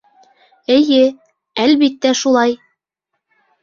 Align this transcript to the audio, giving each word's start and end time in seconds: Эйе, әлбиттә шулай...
Эйе, 0.77 1.03
әлбиттә 1.67 2.17
шулай... 2.25 2.61